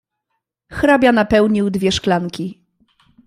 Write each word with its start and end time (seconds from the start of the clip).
"Hrabia 0.71 1.11
napełnił 1.11 1.69
dwie 1.69 1.91
szklanki." 1.91 2.63